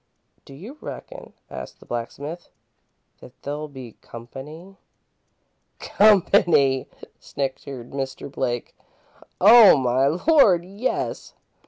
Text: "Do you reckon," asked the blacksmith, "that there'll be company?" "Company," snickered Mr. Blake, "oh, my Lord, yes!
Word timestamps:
"Do 0.45 0.55
you 0.55 0.79
reckon," 0.81 1.33
asked 1.47 1.79
the 1.79 1.85
blacksmith, 1.85 2.49
"that 3.19 3.39
there'll 3.43 3.67
be 3.67 3.97
company?" 4.01 4.75
"Company," 5.77 6.87
snickered 7.19 7.91
Mr. 7.91 8.31
Blake, 8.31 8.75
"oh, 9.39 9.77
my 9.77 10.07
Lord, 10.07 10.65
yes! 10.65 11.35